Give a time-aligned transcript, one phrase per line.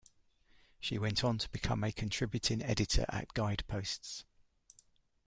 [0.79, 4.25] She went on to become a Contributing Editor at "Guideposts".